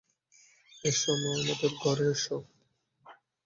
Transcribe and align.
S 0.83 1.01
মা, 1.11 1.31
আমাদের 1.35 1.71
ঘরে 1.81 2.05
এস। 2.13 2.25